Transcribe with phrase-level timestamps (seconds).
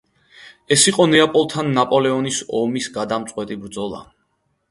[0.75, 4.01] ეს იყო ნეაპოლთან ნაპოლეონის ომის გადამწყვეტი ბრძოლა.